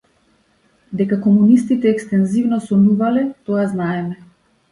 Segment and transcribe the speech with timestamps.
[1.01, 4.19] Дека комунистите екстензивно сонувале- тоа знаеме.